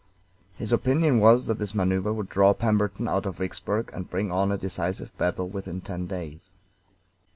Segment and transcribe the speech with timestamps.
[0.55, 4.51] His opinion was that this maneuver would draw Pemberton out of Vicksburg and bring on
[4.51, 6.55] a decisive battle within ten days.